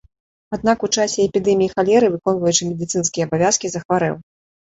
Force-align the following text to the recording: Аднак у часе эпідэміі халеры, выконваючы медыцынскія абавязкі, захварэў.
Аднак 0.55 0.85
у 0.85 0.87
часе 1.01 1.25
эпідэміі 1.29 1.69
халеры, 1.75 2.09
выконваючы 2.15 2.61
медыцынскія 2.71 3.27
абавязкі, 3.29 3.71
захварэў. 3.77 4.15